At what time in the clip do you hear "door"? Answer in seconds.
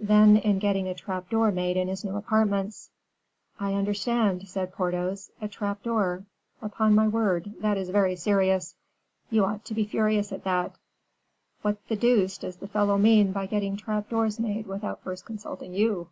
1.30-1.52, 5.84-6.24